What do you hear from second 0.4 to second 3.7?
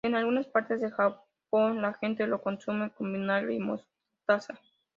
partes de Japón, la gente lo consume con vinagre y